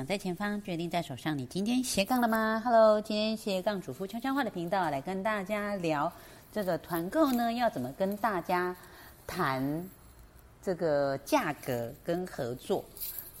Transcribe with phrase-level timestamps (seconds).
[0.00, 1.36] 想在前方，决定在手上。
[1.36, 6.10] 你今天斜杠了吗？Hello，今天斜杠主妇悄悄话的频道来跟大家聊
[6.50, 8.74] 这个团购呢，要怎么跟大家
[9.26, 9.86] 谈
[10.62, 12.82] 这个价格跟合作。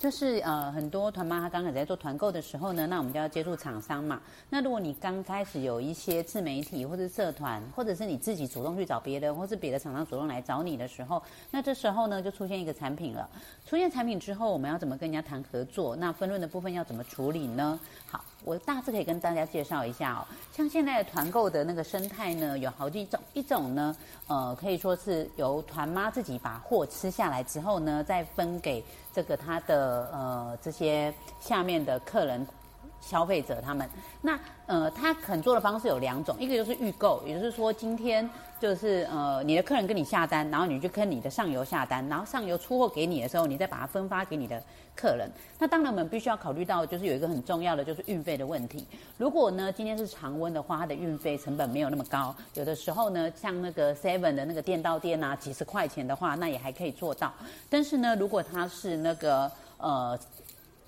[0.00, 4.18] 就是呃，很多团妈她刚开始在做团购的时候呢，那我们就要接触厂商嘛。
[4.48, 13.28] 那如果你刚开始有一些自媒体或者社团，或者是你自己主动去找别人，或是别的厂商主动来找你的时候，那这时候呢就出现一个产品了。
[13.66, 15.94] 出现产品之后，我们要怎么跟人家谈合作？
[15.94, 17.78] 那分润的部分要怎么处理呢？
[18.06, 20.24] 好，我大致可以跟大家介绍一下哦。
[20.50, 23.20] 像现在的团购的那个生态呢，有好几种。
[23.34, 23.94] 一种呢，
[24.28, 28.82] 呃，可以说是由团妈自己把货吃下来之后呢，再分给。
[29.12, 32.46] 这个他的呃这些下面的客人
[33.00, 33.88] 消费者他们，
[34.20, 38.28] 那呃他肯做的方式有两种，一个就是预购，也就是说今天
[38.60, 44.62] 就是呃你的客人跟你下单，然后你就跟你的上游下单，然后上游出货给你的时候，你再把它分发给你的
[44.94, 45.30] 客人。
[45.58, 48.86] 那当然我们必须要考虑到，就是有一个很重要的就是运费的问题。
[49.16, 57.32] 如果呢今天是常温的话，它的运费成本没有那么高，有的时候呢像那个 Seven 的那个店到店啊，几十块钱的话，那也还可以做到。
[57.68, 60.18] 但是呢，如果它是那个呃。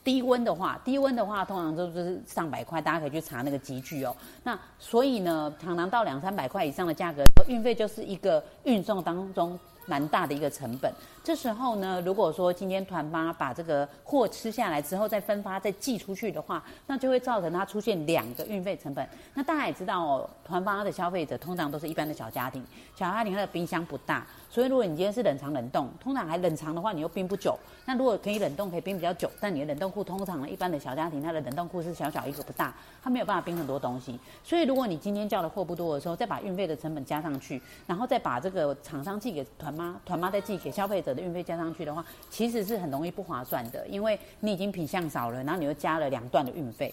[0.05, 4.15] 低温的话，低温的话通常都是上百块，大家可以去查那个集聚哦。
[4.43, 9.59] 那所以呢，常常到两三百块以上的价格，运费就是一个运送当中。
[9.87, 10.93] 蛮大的一个成本。
[11.25, 19.09] 这时候呢，如果说今天团妈把这个货吃下来之后再分发再寄出去的话，那就会造成它出现两个运费成本。
[19.35, 22.65] 那大家也知道哦，团发的消费者通常都是一般的小家庭，
[22.97, 27.57] 小家庭它的冰箱不大，所以如果你今天是冷藏冷冻，通常还冷藏的话，你又冰不久。
[27.85, 34.19] 那如果可以冷冻，可以冰比较久，但你的冷冻库通常呢一般的小家庭它的冷冻库是小小一个不大，它没有办法冰很多东西。
[34.43, 39.72] 所以如果你今天叫的货不多的时候，再把运费的成本加上去，然后再把这个厂商寄给团。
[39.75, 46.93] 妈团妈再寄给消费者的运费加上去的话，其实是很容易不划算的，因为你已经品相少了，然后你又加了两段的运费。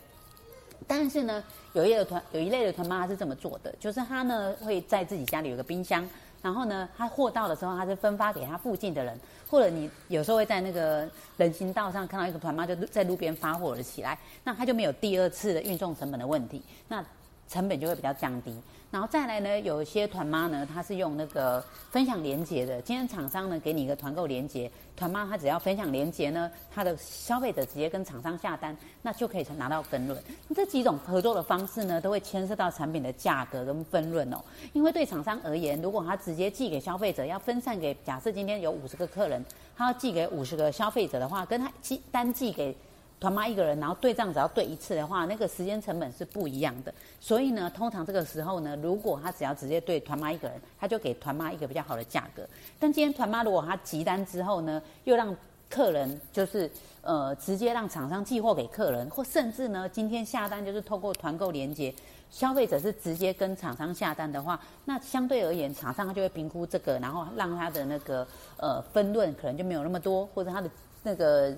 [0.88, 6.08] 但是呢，有一类团有一类的团妈是这么做的，就是他呢会在自己家里有个冰箱，
[6.42, 9.20] 然后呢他货到的时候，他是分发给他附近的人，
[9.50, 17.04] 或者你有时候会在那个人行道上看到一个团妈就在路边发货了起来，那他就没有第二次的运送成本的问题，那
[17.50, 18.56] 成本就会比较降低。
[18.92, 22.82] 然后再来呢，有一些团妈呢，她是用那个分享连接的。
[22.82, 30.20] 今天厂商呢给你一个团购连接，团妈她只要分享连接呢，她的消费者直接跟厂商下单，那就可以拿到分润。
[30.56, 34.38] 这几种合作的方式呢，都会牵涉到产品的价格跟分润哦。
[34.74, 39.46] 因为对厂商而言，如果他直接寄给消费者，要分散给，假设今天有五十个客人，
[39.78, 42.76] 他要寄给五十个消费者的话，跟他寄单寄给。
[43.20, 46.94] 团妈一个人，然后对账只要对一次的话，那个时间成本是不一样的。
[47.20, 52.48] 所以呢，通常这个时候呢，如果他只要直接对团妈一个人，他就给团妈一个比较好的价格。
[52.80, 55.36] 但今天团妈如果他急单之后呢，又让
[55.70, 56.72] 客人就是
[57.02, 61.94] 呃直接让厂商寄货给客人，或甚至呢今天下单就是透过团购连接，
[62.32, 68.26] 消费者是直接跟厂商下单的话，那相对而言，厂商他就会评估这个，然后让他的那个
[68.56, 70.70] 呃分润可能就没有那么多，或者他的
[71.04, 71.54] 那个。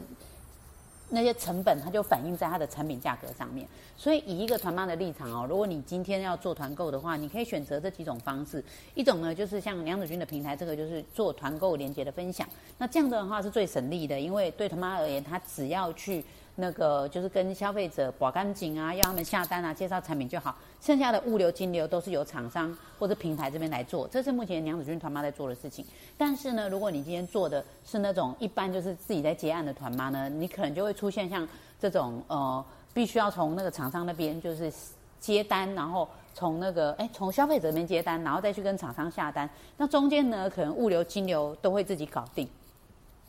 [1.12, 3.68] 那些成本，它就反映在它的产品价格上面。
[3.96, 8.64] 所以，以一个团妈的立场哦，如果你今天要做团购的话，你可以选择这几种方式。
[8.96, 12.48] 一种呢，就是像梁子君的平台，这个就是做团购连接的分享。
[12.78, 16.24] 那这样的话是最省力的，因为对团妈而言，他只要去。
[16.56, 20.56] 那个就是跟消费者保干净啊，要他们下单啊，介绍产品就好。
[20.82, 25.86] 剩下的物流、金流都是由厂商或者平台这边来做，这是目前娘子军团妈在做的事情。
[26.18, 31.48] 但是呢，如果你今天做的是那种一般就是自己在接案的团妈呢，你可能就会出现像
[31.80, 32.64] 这种呃，
[32.94, 34.72] 必须要从那个厂商那边就是
[35.20, 39.50] 接单，然后从那个哎从消费者那边接单，然后再去跟厂商下单。
[39.78, 42.48] 那中间呢，可能物流、金流都会自己搞定。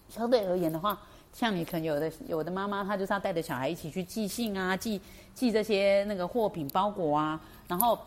[0.09, 0.99] 相对而言的话。
[1.33, 5.01] 像你可能有的有的妈妈，她就是要带着小孩一起去寄信啊，寄
[5.35, 7.99] 寄这些那个货品包裹啊，然后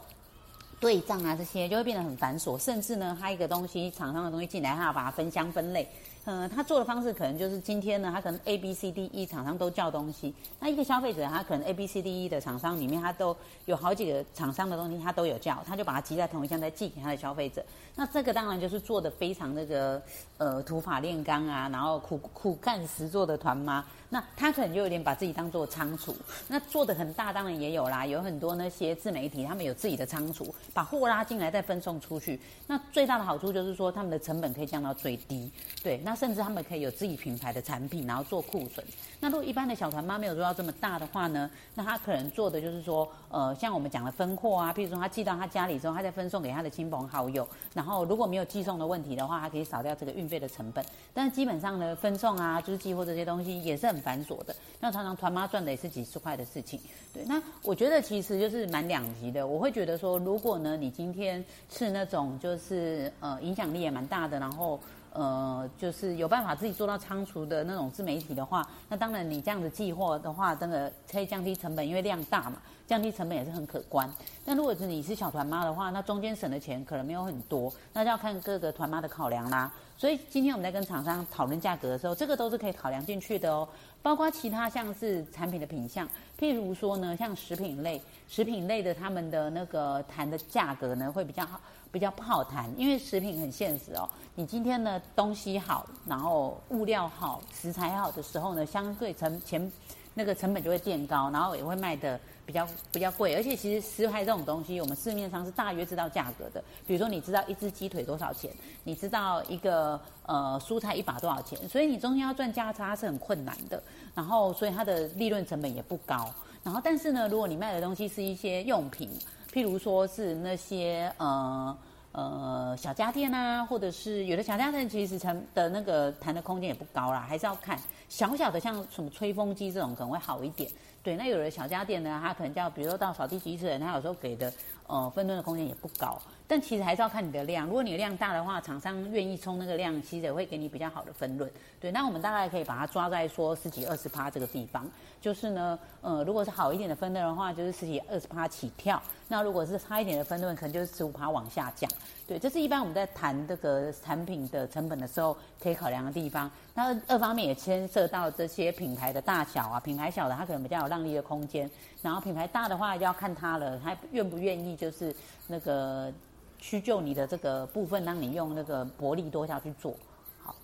[0.79, 5.87] 对账啊这些就会变得很繁琐，甚至呢，他一个东西厂商的东西进来，他要把它分箱分类。
[6.27, 13.35] 嗯，他做的方式可能就是今天呢，他可能 A B C D E 厂商都叫东西，那一个消费者他可能 A B C D E 的厂商里面他都
[13.65, 17.63] 有好几个厂商的东西他都有叫，他就把它集在同一箱再寄给他的消费者。
[17.95, 20.01] 那这个当然就是做的非常那个
[20.39, 23.85] 呃土法炼钢啊，然后苦苦干实做的团妈。
[24.07, 26.15] 那他可能就有点把自己当做仓储，
[26.47, 32.39] 那做的很大当然也有啦，有很多那些自媒体他们有自己的仓储，把货拉进来再分送出去。
[32.67, 35.51] 那最大的好处就是说他们的成本可以降到最低，
[35.83, 36.15] 对那。
[36.15, 38.83] 甚至他们可以有自己品牌的产品，然后做库存。
[39.19, 47.45] 那如果一般的小团妈没有做到这么大的话呢，那他可能做的就是说，呃，像我们讲的分货啊，譬如说他寄到他家里之后，他再分送给他的亲朋好友。
[47.73, 50.83] 然后如果没有寄送的问题的话，他可以少掉这个运费的成本。
[51.13, 54.55] 但是基本上呢，分送啊、就是寄货这些东西也是很繁琐的。
[54.79, 56.79] 那常常团妈赚的也是几十块的事情。
[57.13, 59.45] 对，那我觉得其实就是蛮两极的。
[59.45, 64.79] 我会觉得说，如果呢你今天是那种就是呃影响力也蛮大的，然后。
[65.17, 74.09] 呃，就是有办法自己做到仓储的那种自媒体的话，那当然你这样子寄货的话，真的可以降低成本，因为量大嘛，降低成本也是很可观。
[74.43, 79.71] 那如果是你是小团妈的话，那中间省的钱可能没有很多，那就要看各个团妈的考量啦。
[79.97, 83.65] 所以今天我们在跟厂商讨论价格的时候，这个都是可以考量进去的哦。
[84.03, 86.05] 包括其他像是产品的品相，
[86.39, 91.59] 譬如说呢，像食品类，食品类的他们的那个谈的价格呢会比较好。
[91.91, 94.09] 比较不好谈，因为食品很现实哦。
[94.35, 99.71] 你今天呢东西好，然后物料好，食材好的时候呢，相对成前
[100.15, 103.35] 那个成本就会变高，然后也会卖的比较比较贵。
[103.35, 106.63] 而且其实食材这种东西，我们市面上是大约知道价格的。
[106.87, 108.49] 比如说你知道一只鸡腿多少钱，
[108.83, 113.79] 你知道一个呃蔬菜一把多少钱，所以你中间要赚价差是很困难的。
[114.15, 116.33] 然后所以它的利润成本也不高。
[116.63, 119.09] 然后但是呢，如果你卖的东西是一些用品。
[119.53, 121.73] 譬如说是那些呃
[122.15, 127.77] 呃小家电啊，或者是有的小家电其实成的那个谈的空间也不高啦，还是要看
[128.07, 130.69] 小小的像什么吹风机这种可能会好一点。
[131.03, 134.51] 对，那有的小家电呢，它可能叫比如说到扫地机器人，它有时候给的
[134.87, 136.19] 呃分吨的空间也不高。
[136.47, 141.49] 但其实还是要看你的量，如果你的量大的话，厂商愿意充那个量，其实也会给你比较好的分润。
[141.79, 144.87] 对，那我们大概可以把它抓在说十几二十趴这个地方。
[145.19, 151.89] 就是呢，呃，如果是好一点的分润的话，就是十几二十趴起跳；那如果是差一点的分润，可能就是十五趴往下降。
[152.27, 156.49] 对，这是一般我们在谈这个产品的成本的时候可以考量的地方。
[156.75, 161.67] 那二方面也牵涉到这些品牌的大小啊，品牌小的它可能比较有让利的空间，
[162.03, 165.15] 然后品牌大的话要看它了，它愿不愿意就是
[165.47, 166.13] 那个。
[166.59, 169.95] 去就你的这个部分，让你用那个薄利多销去做
[170.43, 170.55] 好，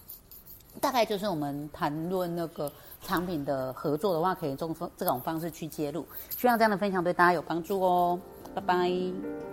[0.79, 2.71] 大概就是我们谈论那个
[3.01, 6.05] 产品的合作的话，可以用这种方式去介入。
[6.29, 8.19] 希望这样的分享对大家有帮助哦，
[8.55, 9.50] 拜拜。